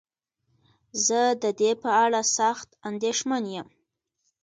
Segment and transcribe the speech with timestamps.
[1.05, 3.67] زه ددې په اړه سخت انديښمن يم.